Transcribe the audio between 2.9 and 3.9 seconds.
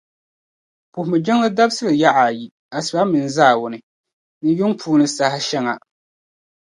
mini zaawuni,